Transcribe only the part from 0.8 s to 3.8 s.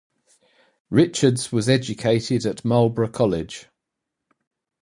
Richards was educated at Marlborough College.